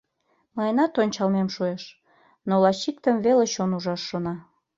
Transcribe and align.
Мыйынат 0.55 0.93
ончалмем 1.01 1.47
шуэш, 1.55 1.83
но 2.47 2.53
лач 2.63 2.81
иктым 2.89 3.17
веле 3.25 3.45
чон 3.53 3.69
ужаш 3.77 4.01
шона. 4.09 4.35